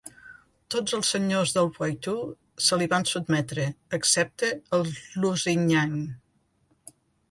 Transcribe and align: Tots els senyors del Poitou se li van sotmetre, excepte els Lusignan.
Tots 0.75 0.95
els 0.99 1.11
senyors 1.15 1.53
del 1.57 1.69
Poitou 1.75 2.25
se 2.69 2.81
li 2.81 2.89
van 2.95 3.07
sotmetre, 3.13 3.69
excepte 4.01 4.53
els 4.81 4.99
Lusignan. 5.23 5.99